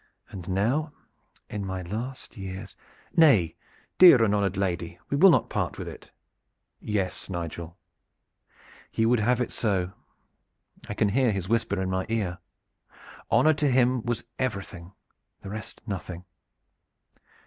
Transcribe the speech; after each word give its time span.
And 0.31 0.49
now 0.49 0.93
in 1.47 1.63
my 1.63 1.83
last 1.83 2.35
years" 2.35 2.75
"Nay, 3.15 3.55
dear 3.99 4.23
and 4.23 4.33
honored 4.33 4.57
lady, 4.57 4.97
we 5.11 5.15
will 5.17 5.29
not 5.29 5.47
part 5.47 5.77
with 5.77 5.87
it." 5.87 6.09
"Yes, 6.79 7.29
Nigel, 7.29 7.77
he 8.89 9.05
would 9.05 9.19
have 9.19 9.39
it 9.39 9.51
so. 9.53 9.91
I 10.89 10.95
can 10.95 11.09
hear 11.09 11.31
his 11.31 11.47
whisper 11.47 11.79
in 11.79 11.91
my 11.91 12.07
ear. 12.09 12.39
Honor 13.29 13.53
to 13.53 13.69
him 13.69 14.01
was 14.03 14.23
everything 14.39 14.93
the 15.41 15.51
rest 15.51 15.81
nothing. 15.85 16.25